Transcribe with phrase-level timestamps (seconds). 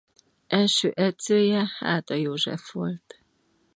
[0.47, 3.21] Első edzője Háda József volt.